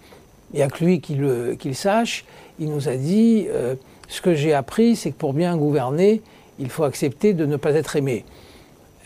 Il 0.52 0.56
n'y 0.56 0.62
a 0.62 0.68
que 0.68 0.84
lui 0.84 1.00
qui 1.00 1.14
le, 1.14 1.54
qui 1.54 1.68
le, 1.68 1.74
sache. 1.74 2.24
Il 2.58 2.68
nous 2.68 2.88
a 2.88 2.96
dit, 2.96 3.46
euh, 3.48 3.76
ce 4.08 4.20
que 4.20 4.34
j'ai 4.34 4.52
appris, 4.52 4.96
c'est 4.96 5.12
que 5.12 5.16
pour 5.16 5.32
bien 5.32 5.56
gouverner, 5.56 6.20
il 6.58 6.68
faut 6.68 6.84
accepter 6.84 7.32
de 7.32 7.46
ne 7.46 7.56
pas 7.56 7.72
être 7.72 7.96
aimé. 7.96 8.24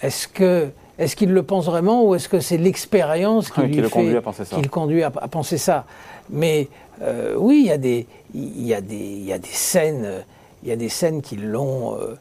Est-ce 0.02 0.26
que 0.26 0.70
est-ce 0.98 1.14
qu'il 1.14 1.32
le 1.32 1.42
pense 1.42 1.66
vraiment 1.66 2.04
ou 2.04 2.14
est-ce 2.14 2.28
que 2.28 2.40
c'est 2.40 2.56
l'expérience 2.56 3.50
qui, 3.50 3.60
lui 3.60 3.76
le 3.76 3.88
conduit 3.88 4.16
à 4.16 4.22
penser 4.22 4.44
ça. 4.44 4.56
qui 4.56 4.68
conduit 4.68 5.02
à, 5.02 5.10
penser 5.10 5.58
ça? 5.58 5.84
Mais 6.30 6.68
euh, 7.02 7.34
oui, 7.36 7.62
il 7.64 7.68
y, 7.68 7.72
a 7.72 7.78
des, 7.78 8.06
il, 8.34 8.66
y 8.66 8.72
a 8.72 8.80
des, 8.80 8.96
il 8.96 9.24
y 9.24 9.32
a 9.32 9.38
des 9.38 9.48
scènes, 9.48 10.24
il 10.62 10.68
y 10.70 10.72
a 10.72 10.76
des 10.76 10.88
scènes 10.88 11.20
qui 11.20 11.36
l'ont 11.36 11.94
euh, 11.94 12.16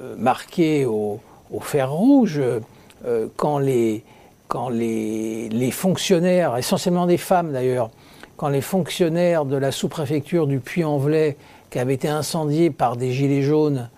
euh, 0.00 0.14
marqué 0.16 0.84
au, 0.84 1.20
fer 1.60 1.90
rouge 1.90 2.40
quand 3.36 3.58
les 3.58 4.04
quand 4.48 4.68
les, 4.68 5.48
les, 5.48 5.70
fonctionnaires, 5.72 6.56
essentiellement 6.56 7.06
des 7.06 7.16
femmes 7.16 7.52
d'ailleurs, 7.52 7.90
quand 8.36 8.48
les 8.48 8.60
fonctionnaires 8.60 9.44
de 9.44 9.56
la 9.56 9.72
sous-préfecture 9.72 10.46
du 10.46 10.60
Puy-en-Velay, 10.60 11.36
qui 11.70 11.80
avaient 11.80 11.94
été 11.94 12.08
incendiés 12.08 12.70
par 12.70 12.96
des 12.96 13.10
gilets 13.10 13.42
jaunes, 13.42 13.90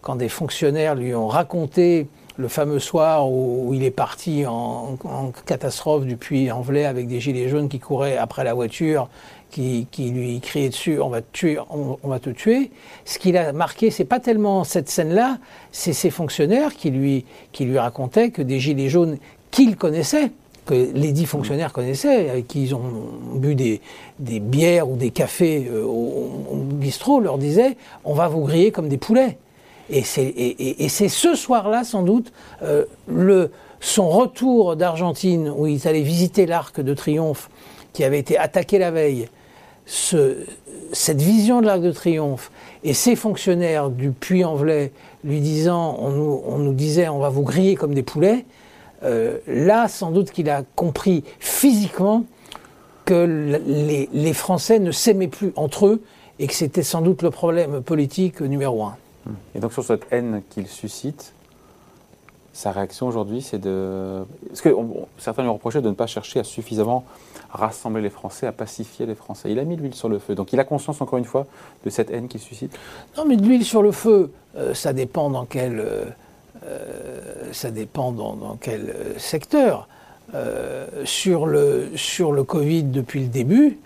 quand 0.00 0.16
des 0.16 0.28
fonctionnaires 0.28 0.96
lui 0.96 1.14
ont 1.14 1.28
raconté 1.28 2.08
le 2.36 2.48
fameux 2.48 2.80
soir 2.80 3.30
où, 3.30 3.72
il 3.74 3.84
est 3.84 3.90
parti 3.90 4.44
en, 4.46 4.96
catastrophe 5.46 6.04
du 6.04 6.16
Puy-en-Velay 6.16 6.84
avec 6.84 7.06
des 7.06 7.20
gilets 7.20 7.48
jaunes 7.48 7.68
qui 7.68 7.78
couraient 7.78 8.16
après 8.16 8.44
la 8.44 8.54
voiture, 8.54 9.08
qui, 9.50 9.86
lui 9.98 10.40
criaient 10.40 10.70
dessus 10.70 11.00
on 11.00 11.10
va 11.10 11.22
te 11.22 11.26
tuer, 11.32 11.58
on, 11.70 12.08
va 12.08 12.18
te 12.18 12.30
tuer. 12.30 12.72
Ce 13.04 13.18
qu'il 13.20 13.36
a 13.36 13.52
marqué, 13.52 13.90
c'est 13.90 14.04
pas 14.04 14.18
tellement 14.18 14.64
cette 14.64 14.88
scène-là, 14.88 15.38
c'est 15.70 15.92
ces 15.92 16.10
fonctionnaires 16.10 16.74
qui 16.74 16.90
lui, 16.90 17.24
qui 17.52 17.64
lui 17.64 17.78
racontaient 17.78 18.30
que 18.30 18.42
des 18.42 18.58
gilets 18.58 18.88
jaunes 18.88 19.18
qu'il 19.52 19.76
connaissait, 19.76 20.32
que 20.66 20.74
les 20.74 21.12
dix 21.12 21.26
fonctionnaires 21.26 21.72
connaissaient, 21.72 22.30
avec 22.30 22.48
qui 22.48 22.64
ils 22.64 22.74
ont 22.74 22.82
bu 23.34 23.54
des, 23.54 23.80
bières 24.18 24.88
ou 24.88 24.96
des 24.96 25.10
cafés 25.10 25.68
euh, 25.70 25.84
au 25.84 26.56
bistrot, 26.56 27.20
leur 27.20 27.38
disaient 27.38 27.76
on 28.04 28.14
va 28.14 28.26
vous 28.26 28.40
griller 28.40 28.72
comme 28.72 28.88
des 28.88 28.98
poulets. 28.98 29.38
Et 29.90 30.02
c'est 30.02 31.08
ce 31.08 31.34
soir-là, 31.34 31.84
sans 31.84 32.02
doute, 32.02 32.32
euh, 32.62 32.84
son 33.80 34.08
retour 34.08 34.76
d'Argentine, 34.76 35.52
où 35.54 35.66
il 35.66 35.86
allait 35.86 36.00
visiter 36.00 36.46
l'Arc 36.46 36.80
de 36.80 36.94
Triomphe, 36.94 37.50
qui 37.92 38.02
avait 38.02 38.18
été 38.18 38.38
attaqué 38.38 38.78
la 38.78 38.90
veille, 38.90 39.28
ce, 39.84 40.38
cette 40.92 41.20
vision 41.20 41.60
de 41.60 41.66
l'Arc 41.66 41.82
de 41.82 41.92
Triomphe, 41.92 42.50
et 42.82 42.94
ces 42.94 43.14
fonctionnaires 43.14 43.90
du 43.90 44.10
Puy-en-Velay 44.10 44.92
lui 45.22 45.40
disant, 45.40 45.96
on 46.00 46.58
nous, 46.58 46.72
disait, 46.72 47.08
on 47.08 47.18
va 47.18 47.28
vous 47.28 47.42
griller 47.42 47.76
comme 47.76 47.94
des 47.94 48.02
poulets, 48.02 48.46
euh, 49.02 49.38
là, 49.46 49.88
sans 49.88 50.10
doute 50.10 50.30
qu'il 50.30 50.48
a 50.48 50.62
compris 50.76 51.24
physiquement 51.38 52.24
que 53.04 53.60
les 53.66 54.32
Français 54.32 54.78
ne 54.78 54.90
s'aimaient 54.90 55.28
plus 55.28 55.52
entre 55.56 55.86
eux 55.86 56.02
et 56.38 56.46
que 56.46 56.54
c'était 56.54 56.82
sans 56.82 57.02
doute 57.02 57.20
le 57.20 57.30
problème 57.30 57.82
politique 57.82 58.40
numéro 58.40 58.82
un. 58.82 58.96
Et 59.54 59.60
donc 59.60 59.72
sur 59.72 59.84
cette 59.84 60.06
haine 60.10 60.42
qu'il 60.50 60.66
suscite, 60.66 61.32
sa 62.54 62.70
réaction 62.70 63.08
aujourd'hui, 63.08 63.42
c'est 63.42 63.58
de... 63.58 64.24
Parce 64.48 64.60
que 64.60 64.74
certains 65.18 65.42
lui 65.42 65.50
reprochaient 65.50 65.82
de 65.82 65.88
ne 65.88 65.94
pas 65.94 66.06
chercher 66.06 66.38
à 66.38 66.44
suffisamment 66.44 67.04
rassembler 67.50 68.00
les 68.00 68.10
Français, 68.10 68.46
à 68.46 68.52
pacifier 68.52 69.06
les 69.06 69.16
Français. 69.16 69.50
Il 69.50 69.58
a 69.58 69.64
mis 69.64 69.76
de 69.76 69.82
l'huile 69.82 69.94
sur 69.94 70.08
le 70.08 70.20
feu. 70.20 70.36
Donc 70.36 70.52
il 70.52 70.60
a 70.60 70.64
conscience, 70.64 71.00
encore 71.00 71.18
une 71.18 71.24
fois, 71.24 71.46
de 71.84 71.90
cette 71.90 72.10
haine 72.10 72.28
qu'il 72.28 72.40
suscite 72.40 72.76
Non, 73.16 73.24
mais 73.24 73.36
de 73.36 73.44
l'huile 73.44 73.64
sur 73.64 73.82
le 73.82 73.90
feu, 73.90 74.32
euh, 74.56 74.72
ça 74.72 74.92
dépend 74.92 75.30
dans 75.30 75.44
quel... 75.44 75.80
Euh, 75.80 76.04
euh, 76.64 77.52
ça 77.52 77.72
dépend 77.72 78.12
dans, 78.12 78.56
quel 78.60 78.94
secteur. 79.18 79.88
sur, 81.04 81.46
le, 81.46 81.90
sur 81.96 82.32
le 82.32 82.44
Covid, 82.44 82.84
depuis 82.84 83.20
le 83.20 83.28
début, 83.28 83.78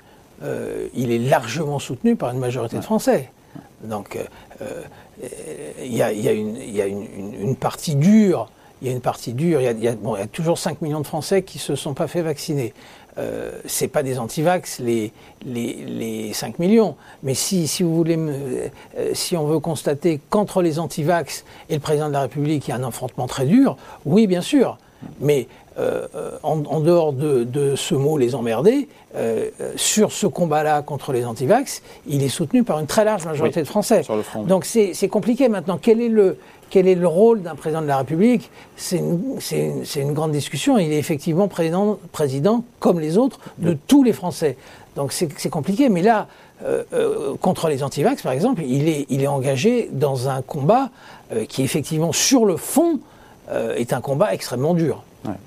il 0.95 1.11
est 1.11 1.19
largement 1.19 1.79
soutenu 1.79 2.17
par 2.17 2.31
une 2.31 2.39
majorité 2.39 2.77
de 2.77 2.85
Français. 2.85 3.33
Donc, 3.83 4.19
il 5.83 5.95
y, 5.95 6.03
a, 6.03 6.87
une, 6.87 7.57
partie 7.57 7.95
dure. 7.95 8.49
Il 8.81 8.89
y 8.89 8.91
a 8.91 8.95
une 8.95 9.01
partie 9.01 9.33
dure. 9.33 9.61
Il 9.61 9.83
y 9.83 9.89
a, 9.89 10.27
toujours 10.27 10.59
5 10.59 10.83
millions 10.83 11.01
de 11.01 11.07
Français 11.07 11.43
qui 11.43 11.59
ne 11.59 11.63
se 11.63 11.75
sont 11.75 11.95
pas 11.95 12.09
fait 12.09 12.23
vacciner. 12.23 12.75
Euh, 13.19 13.51
Ce 13.67 13.85
n'est 13.85 13.89
pas 13.89 14.03
des 14.03 14.19
antivax, 14.19 14.79
les, 14.79 15.13
les, 15.45 16.33
5 16.33 16.59
millions. 16.59 16.97
Mais 17.23 17.35
si, 17.35 17.67
si 17.67 17.83
vous 17.83 17.95
voulez, 17.95 18.17
euh, 18.17 18.69
si 19.15 19.37
on 19.37 19.47
veut 19.47 19.59
constater 19.59 20.21
qu'entre 20.31 20.63
les 20.63 20.79
antivax 20.79 21.45
et 21.69 21.75
le 21.75 21.81
président 21.81 22.09
de 22.09 22.13
la 22.13 22.23
République, 22.23 22.69
il 22.69 22.71
y 22.71 22.75
a 22.75 22.77
un 22.77 22.85
affrontement 22.85 23.27
très 23.27 23.47
dur, 23.47 23.77
oui, 24.05 24.27
bien 24.27 24.41
sûr. 24.41 24.79
Mais 25.21 25.47
euh, 25.79 26.09
en, 26.43 26.81
dehors 26.81 27.13
de, 27.13 27.77
ce 27.77 27.95
mot 27.95 28.19
les 28.19 28.35
emmerder, 28.35 28.89
euh, 29.15 29.49
sur 29.77 30.11
ce 30.11 30.27
combat-là 30.27 30.83
contre 30.83 31.13
les 31.13 31.25
antivax, 31.25 31.83
il 32.09 32.25
est 32.25 32.29
soutenu 32.29 32.65
par 32.65 32.81
une 32.81 32.87
très 32.87 33.05
large 33.05 33.25
majorité 33.27 33.61
de 33.61 33.67
Français. 33.67 34.03
Donc 34.47 34.65
c'est 34.65 35.09
compliqué 35.09 35.49
maintenant. 35.49 35.79
Quel 35.81 36.01
est 36.01 36.09
le, 36.09 36.39
quel 36.69 36.89
est 36.89 36.97
le 36.97 37.07
rôle 37.07 37.43
d'un 37.43 37.55
président 37.55 37.81
de 37.81 37.87
la 37.87 37.99
République? 37.99 38.51
C'est 38.77 38.99
une, 38.99 39.85
une, 39.97 40.15
grande 40.15 40.33
discussion. 40.33 40.79
Il 40.79 40.93
est 40.93 40.99
effectivement 40.99 41.47
président, 41.47 41.99
président, 42.11 42.65
comme 42.81 42.99
les 42.99 43.17
autres, 43.17 43.39
de 43.59 43.77
tous 43.87 44.03
les 44.03 44.13
Français. 44.13 44.57
Donc 44.97 45.13
c'est 45.13 45.51
compliqué. 45.51 45.89
Mais 45.91 46.03
là, 46.03 46.27
euh, 46.65 47.37
contre 47.41 47.69
les 47.69 47.85
antivax, 47.85 48.23
par 48.23 48.33
exemple, 48.33 48.63
il 48.65 48.89
est, 48.89 49.07
il 49.11 49.23
est 49.23 49.29
engagé 49.29 49.91
dans 49.93 50.29
un 50.29 50.43
combat 50.43 50.91
qui, 51.49 51.63
effectivement, 51.63 52.13
sur 52.13 52.47
le 52.47 52.57
fond, 52.57 52.99
est 53.51 53.93
un 53.93 54.01
combat 54.01 54.33
extrêmement 54.35 54.75
dur 54.75 55.03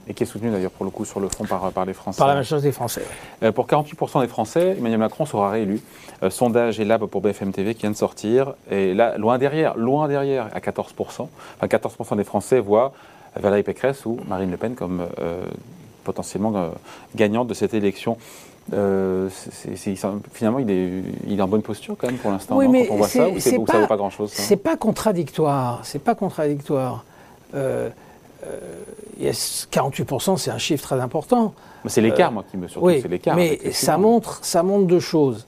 et 0.08 0.14
qui 0.14 0.24
est 0.24 0.26
soutenu 0.26 0.52
d'ailleurs 0.52 0.72
pour 0.72 0.86
le 0.86 0.92
coup 0.92 1.06
sur 1.06 1.20
le 1.20 1.28
fond 1.30 1.46
par, 1.46 1.72
par 1.72 1.86
les 1.86 1.94
Français. 1.94 2.18
Par 2.18 2.28
la 2.28 2.36
majorité 2.36 2.68
des 2.68 2.72
Français. 2.72 3.04
Euh, 3.44 3.52
pour 3.52 3.68
48% 3.68 4.22
des 4.22 4.28
Français, 4.28 4.76
Emmanuel 4.78 5.00
Macron 5.00 5.26
sera 5.26 5.50
réélu. 5.50 5.82
Euh, 6.24 6.30
sondage 6.30 6.80
et 6.80 6.86
Lab 6.86 7.06
pour 7.06 7.22
BFM 7.22 7.52
TV 7.52 7.74
qui 7.74 7.82
vient 7.82 7.92
de 7.92 7.96
sortir. 7.96 8.54
Et 8.70 8.94
là, 8.94 9.18
loin 9.18 9.38
derrière, 9.38 9.76
loin 9.78 10.08
derrière, 10.08 10.50
à 10.54 10.60
14%. 10.60 10.88
Enfin, 11.00 11.28
14% 11.62 12.18
des 12.18 12.24
Français 12.24 12.60
voient 12.60 12.94
Valérie 13.36 13.64
Pécresse 13.64 14.06
ou 14.06 14.20
Marine 14.28 14.52
Le 14.52 14.58
Pen 14.58 14.76
comme 14.76 15.08
euh, 15.20 15.44
potentiellement 16.04 16.72
gagnante 17.16 17.48
de 17.48 17.54
cette 17.54 17.74
élection. 17.74 18.18
finalement, 20.34 20.60
il 20.60 20.70
est, 20.70 20.90
il 21.28 21.40
est, 21.40 21.42
en 21.42 21.48
bonne 21.48 21.62
posture 21.62 21.96
quand 21.98 22.08
même 22.08 22.18
pour 22.18 22.32
l'instant. 22.32 22.58
Oui, 22.58 22.68
mais 22.68 22.88
quand 22.88 22.96
on 22.96 22.98
voit 22.98 23.08
ça, 23.08 23.30
ou, 23.30 23.40
ça 23.40 23.52
ne 23.52 23.58
vaut 23.58 23.88
pas 23.88 23.98
grand-chose 23.98 24.32
C'est 24.34 24.58
pas 24.58 24.76
contradictoire. 24.76 25.80
C'est 25.84 26.04
pas 26.04 26.16
contradictoire. 26.16 27.06
48%, 27.54 30.38
c'est 30.38 30.52
un 30.52 30.58
chiffre 30.58 30.84
très 30.84 31.00
important. 31.00 31.54
C'est 31.88 32.02
l'écart, 32.02 32.32
moi, 32.32 32.46
qui 32.50 32.58
me 32.58 32.68
surtout. 32.68 32.86
Oui, 32.86 33.04
l'écart. 33.10 33.36
Mais 33.36 33.72
ça 33.72 33.98
montre, 33.98 34.40
ça 34.44 34.64
montre 34.64 34.86
deux 34.86 35.00
choses. 35.00 35.48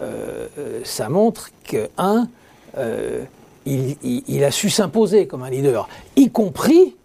Euh, 0.00 0.48
euh, 0.58 0.80
ça 0.84 1.08
montre 1.08 1.50
que, 1.64 1.88
un, 1.98 2.28
euh, 2.76 3.24
il, 3.66 4.44
a 4.44 4.50
su 4.50 4.70
s'imposer 4.70 5.26
comme 5.26 5.42
un 5.42 5.50
leader, 5.50 5.88
y 6.16 6.30
compris 6.30 6.96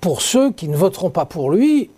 pour 0.00 0.22
ceux 0.22 0.52
qui 0.52 0.68
ne 0.68 0.76
voteront 0.76 1.10
pas 1.10 1.24
pour 1.24 1.50
lui 1.50 1.90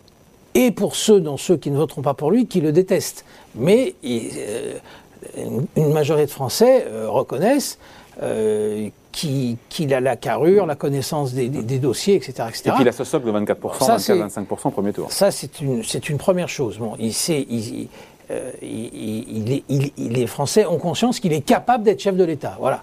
et 0.54 0.70
pour 0.70 0.96
ceux 0.96 1.20
dans 1.20 1.36
ceux 1.36 1.56
qui 1.56 1.70
ne 1.70 1.76
voteront 1.76 2.02
pas 2.02 2.14
pour 2.14 2.30
lui 2.30 2.46
qui 2.46 2.60
le 2.60 2.72
détestent. 2.72 3.24
Mais 3.54 3.94
une 4.04 5.92
majorité 5.92 6.26
de 6.26 6.30
Français 6.30 6.86
reconnaissent 7.06 7.78
qu'il 9.18 9.94
a 9.94 10.00
la 10.00 10.16
carrure, 10.16 10.66
la 10.66 10.76
connaissance 10.76 11.34
des, 11.34 11.48
dossiers, 11.78 12.14
etc., 12.14 12.32
etc. 12.48 12.62
Et 12.66 12.78
qu'il 12.78 12.88
a 12.88 12.92
ce 12.92 13.04
socle 13.04 13.26
de 13.26 13.32
24%, 13.32 14.44
24-25% 14.46 14.70
premier 14.70 14.92
tour. 14.92 15.10
Ça, 15.10 15.30
c'est 15.30 15.60
une, 15.60 15.82
une 16.08 16.18
première 16.18 16.48
chose. 16.48 16.78
Bon, 16.78 16.94
il 16.98 17.12
sait, 17.12 17.46
il, 17.50 17.88
euh, 18.30 18.52
les 18.62 20.26
Français 20.26 20.66
ont 20.66 20.78
conscience 20.78 21.18
qu'il 21.20 21.32
est 21.32 21.40
capable 21.40 21.84
d'être 21.84 22.00
chef 22.00 22.16
de 22.16 22.24
l'État. 22.24 22.56
Voilà. 22.60 22.82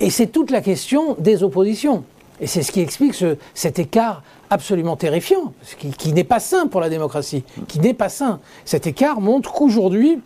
Et 0.00 0.10
c'est 0.10 0.26
toute 0.26 0.50
la 0.50 0.60
question 0.60 1.14
des 1.18 1.42
oppositions. 1.42 2.04
Et 2.40 2.46
c'est 2.46 2.62
ce 2.62 2.72
qui 2.72 2.80
explique 2.80 3.14
cet 3.54 3.78
écart 3.78 4.22
absolument 4.50 4.96
terrifiant, 4.96 5.52
qui, 5.78 5.90
qui 5.90 6.12
n'est 6.12 6.24
pas 6.24 6.40
sain 6.40 6.66
pour 6.66 6.80
la 6.80 6.88
démocratie, 6.88 7.44
qui 7.66 7.80
n'est 7.80 7.94
pas 7.94 8.08
sain. 8.08 8.40
Cet 8.64 8.86
écart 8.86 9.20
montre 9.20 9.52
qu'aujourd'hui, 9.52 10.20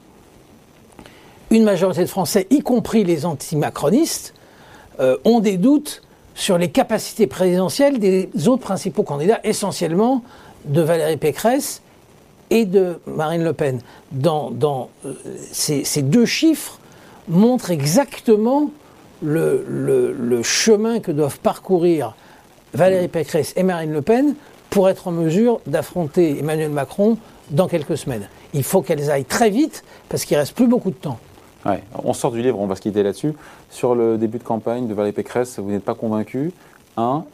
une 1.50 1.64
majorité 1.64 2.02
de 2.02 2.08
Français, 2.08 2.46
y 2.50 2.60
compris 2.60 3.04
les 3.04 3.26
anti-macronistes, 3.26 4.34
euh, 5.00 5.16
ont 5.24 5.40
des 5.40 5.56
doutes 5.56 6.02
sur 6.34 6.58
les 6.58 6.70
capacités 6.70 7.26
présidentielles 7.26 7.98
des 7.98 8.28
autres 8.46 8.62
principaux 8.62 9.02
candidats, 9.02 9.40
essentiellement 9.44 10.22
de 10.64 10.80
Valérie 10.80 11.16
Pécresse 11.16 11.82
et 12.50 12.64
de 12.64 12.98
Marine 13.06 13.44
Le 13.44 13.52
Pen. 13.52 13.80
Dans, 14.12 14.90
euh, 15.06 15.14
ces, 15.52 16.02
deux 16.02 16.26
chiffres 16.26 16.78
montrent 17.28 17.70
exactement 17.70 18.70
le, 19.22 20.40
chemin 20.42 21.00
que 21.00 21.12
doivent 21.12 21.40
parcourir 21.40 22.14
Valérie 22.74 23.08
Pécresse 23.08 23.52
et 23.56 23.62
Marine 23.62 23.92
Le 23.92 24.02
Pen 24.02 24.34
pour 24.68 24.88
être 24.88 25.08
en 25.08 25.12
mesure 25.12 25.60
d'affronter 25.66 26.38
Emmanuel 26.38 26.70
Macron 26.70 27.18
dans 27.50 27.68
quelques 27.68 27.96
semaines. 27.96 28.28
Il 28.54 28.62
faut 28.62 28.82
qu'elles 28.82 29.10
aillent 29.10 29.24
très 29.24 29.50
vite 29.50 29.84
parce 30.08 30.24
qu'il 30.24 30.36
reste 30.36 30.54
plus 30.54 30.66
beaucoup 30.66 30.90
de 30.90 30.96
temps. 30.96 31.18
On 31.64 32.12
sort 32.12 32.32
du 32.32 32.42
livre, 32.42 32.58
on 32.58 32.66
va 32.66 32.74
se 32.74 32.80
quitter 32.80 33.02
là-dessus. 33.02 33.34
Sur 33.70 33.94
le 33.94 34.18
début 34.18 34.38
de 34.38 34.44
campagne 34.44 34.86
de 34.86 34.94
Valérie 34.94 35.12
Pécresse, 35.12 35.58
vous 35.58 35.70
n'êtes 35.70 35.84
pas 35.84 35.94
convaincu 35.94 36.52
Un, 36.96 37.24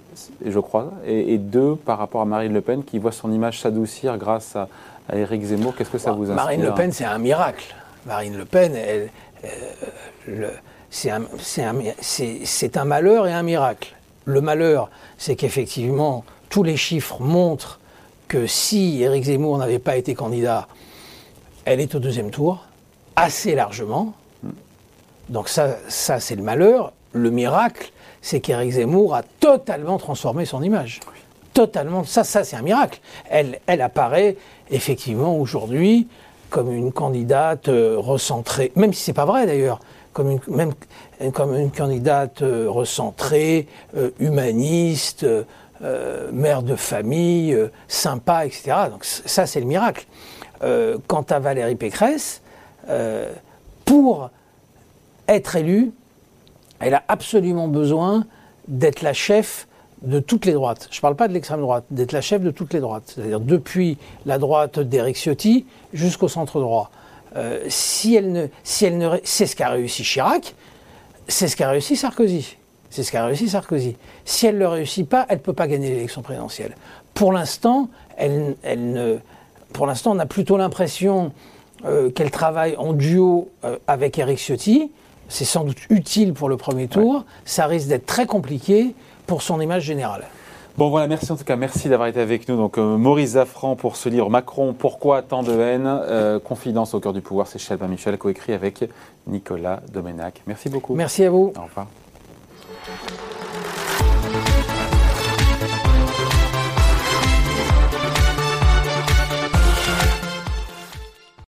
je 0.45 0.59
crois, 0.59 0.93
et, 1.07 1.39
deux, 1.39 1.77
par 1.77 1.99
rapport 1.99 2.21
à 2.21 2.25
Marine 2.25 2.53
Le 2.53 2.61
Pen 2.61 2.85
qui 2.85 2.99
voit 2.99 3.13
son 3.13 3.33
image 3.33 3.61
s'adoucir 3.61 4.19
grâce 4.19 4.57
à, 4.57 4.69
Éric 5.13 5.45
Zemmour, 5.45 5.77
qu'est-ce 5.77 5.91
que 5.91 5.99
ça 5.99 6.11
vous 6.11 6.25
inspire 6.25 6.35
Marine 6.35 6.63
Le 6.63 6.75
Pen, 6.75 6.91
c'est 6.91 7.05
un 7.05 7.19
miracle. 7.19 7.77
Marine 8.07 8.37
Le 8.37 8.45
Pen, 8.45 8.73
euh, 8.75 10.51
c'est 10.91 11.11
un, 11.11 12.85
malheur 12.85 13.29
et 13.29 13.33
un 13.33 13.45
miracle. 13.45 13.95
Le 14.25 14.41
malheur, 14.41 14.91
c'est 15.17 15.37
qu'effectivement, 15.37 16.25
tous 16.49 16.65
les 16.65 16.77
chiffres 16.77 17.23
montrent 17.23 17.79
que 18.27 18.49
si 18.49 19.01
Éric 19.01 19.25
Zemmour 19.25 19.59
n'avait 19.59 19.79
pas 19.79 19.97
été 19.97 20.15
candidat, 20.15 20.67
elle 21.65 21.79
est 21.79 21.95
au 21.95 22.01
deuxième 22.01 22.31
tour 22.31 22.66
assez 23.17 23.55
largement. 23.55 24.15
Donc 25.29 25.49
ça, 25.49 25.77
ça 25.89 26.21
c'est 26.21 26.37
le 26.37 26.43
malheur. 26.43 26.93
Le 27.13 27.31
miracle, 27.31 27.91
c'est 28.23 28.41
qu'Éric 28.41 28.73
Zemmour 28.73 29.15
a 29.15 29.23
totalement 29.41 29.99
transformé 29.99 30.45
son 30.45 30.63
image. 30.63 31.01
Totalement. 31.55 32.05
Ça, 32.05 32.23
ça 32.23 32.45
c'est 32.45 32.57
un 32.57 32.63
miracle. 32.63 33.01
Elle, 33.31 33.61
elle 33.67 33.81
apparaît 33.81 34.37
effectivement 34.71 35.37
aujourd'hui 35.37 36.07
comme 36.51 36.73
une 36.73 36.93
candidate 36.93 37.69
euh, 37.69 37.97
recentrée, 37.99 38.73
même 38.77 38.93
si 38.93 39.03
c'est 39.03 39.13
pas 39.13 39.25
vrai 39.25 39.47
d'ailleurs, 39.47 39.81
comme 40.13 40.31
une, 40.31 40.41
même, 40.49 40.73
comme 41.33 41.55
une 41.55 41.71
candidate 41.71 42.43
euh, 42.43 42.67
recentrée, 42.69 43.67
euh, 43.97 44.11
humaniste, 44.21 45.27
mère 46.33 46.63
de 46.63 46.75
famille, 46.75 47.55
sympa, 47.87 48.47
etc. 48.47 48.73
Donc 48.91 49.05
ça, 49.05 49.45
c'est 49.45 49.61
le 49.61 49.67
miracle. 49.67 50.07
quant 51.07 51.27
à 51.29 51.39
Valérie 51.39 51.77
Pécresse, 51.77 52.41
euh, 52.89 53.33
pour 53.85 54.31
être 55.29 55.57
élue, 55.57 55.93
elle 56.81 56.95
a 56.95 57.03
absolument 57.09 57.69
besoin 57.69 58.27
d'être 58.69 59.03
la 59.03 59.13
chef 59.13 59.67
de 60.03 60.21
toutes 60.21 60.45
les 60.45 60.53
droites. 60.53 60.89
Je 60.91 60.99
ne 60.99 61.01
parle 61.01 61.17
pas 61.17 61.29
de 61.29 61.33
l'extrême 61.33 61.61
droite, 61.61 61.85
d'être 61.91 62.13
la 62.13 62.21
chef 62.21 62.43
de 62.43 62.51
toutes 62.51 62.75
les 62.75 62.81
droites. 62.81 63.13
C'est-à-dire 63.15 63.41
depuis 63.41 63.99
la 64.27 64.39
droite 64.39 64.79
d'Éric 64.79 65.17
Ciotti 65.17 65.67
jusqu'au 65.93 66.29
centre 66.29 66.61
droit. 66.61 66.91
Euh, 67.37 67.65
si 67.69 68.15
elle 68.15 68.33
ne, 68.33 68.47
si 68.63 68.85
elle 68.85 68.99
ne, 68.99 69.19
c'est 69.25 69.47
ce 69.47 69.57
qu'a 69.57 69.69
réussi 69.71 70.03
Chirac, 70.03 70.55
c'est 71.29 71.49
ce 71.49 71.57
qu'a 71.57 71.71
réussi 71.71 71.97
Sarkozy. 71.97 72.57
C'est 72.91 73.03
ce 73.03 73.13
qu'a 73.13 73.25
réussi 73.25 73.49
Sarkozy. 73.49 73.97
Si 74.25 74.47
elle 74.47 74.55
ne 74.55 74.61
le 74.61 74.69
réussit 74.69 75.09
pas, 75.09 75.27
elle 75.29 75.39
ne 75.39 75.43
peut 75.43 75.53
pas 75.53 75.67
gagner 75.67 75.91
l'élection 75.91 76.23
présidentielle. 76.23 76.77
Pour 77.15 77.33
l'instant, 77.33 77.89
elle, 78.17 78.57
elle 78.63 78.93
ne, 78.93 79.19
pour 79.73 79.87
l'instant, 79.87 80.13
on 80.13 80.19
a 80.19 80.27
plutôt 80.27 80.57
l'impression 80.57 81.33
euh, 81.85 82.11
qu'elle 82.11 82.31
travaille 82.31 82.77
en 82.77 82.93
duo 82.93 83.51
euh, 83.65 83.79
avec 83.87 84.19
Eric 84.19 84.39
Ciotti. 84.39 84.91
C'est 85.29 85.45
sans 85.45 85.65
doute 85.65 85.79
utile 85.91 86.33
pour 86.33 86.49
le 86.49 86.57
premier 86.57 86.89
tour. 86.89 87.25
Ça 87.45 87.67
risque 87.67 87.89
d'être 87.89 88.07
très 88.07 88.27
compliqué 88.27 88.95
pour 89.27 89.43
son 89.43 89.61
image 89.61 89.83
générale. 89.83 90.25
Bon 90.79 90.91
voilà, 90.91 91.09
merci 91.09 91.33
en 91.33 91.37
tout 91.37 91.45
cas, 91.45 91.57
merci 91.57 91.89
d'avoir 91.89 92.09
été 92.09 92.21
avec 92.21 92.49
nous. 92.49 92.57
Donc 92.57 92.79
euh, 92.79 92.97
Maurice 92.97 93.31
Zaffran 93.31 93.77
pour 93.77 93.97
ce 93.97 94.09
livre 94.09 94.31
Macron, 94.31 94.75
pourquoi 94.79 95.23
tant 95.23 95.43
de 95.43 95.53
haine 95.53 96.41
Confidence 96.45 96.95
au 96.95 97.01
cœur 97.01 97.13
du 97.13 97.23
pouvoir, 97.23 97.47
c'est 97.47 97.59
Chalbin 97.59 97.89
Michel, 97.89 98.19
coécrit 98.19 98.53
avec 98.53 98.85
Nicolas 99.27 99.81
Domenac. 99.93 100.43
Merci 100.47 100.69
beaucoup. 100.69 100.95
Merci 100.95 101.25
à 101.25 101.31
vous. 101.31 101.53
Au 101.57 101.63
revoir. 101.63 101.87